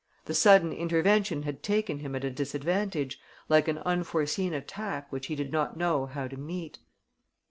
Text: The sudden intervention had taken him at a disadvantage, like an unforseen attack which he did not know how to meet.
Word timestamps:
The 0.25 0.33
sudden 0.33 0.73
intervention 0.73 1.43
had 1.43 1.61
taken 1.61 1.99
him 1.99 2.15
at 2.15 2.23
a 2.23 2.31
disadvantage, 2.31 3.19
like 3.49 3.67
an 3.67 3.77
unforseen 3.85 4.51
attack 4.51 5.11
which 5.11 5.27
he 5.27 5.35
did 5.35 5.51
not 5.51 5.77
know 5.77 6.07
how 6.07 6.27
to 6.27 6.37
meet. 6.37 6.79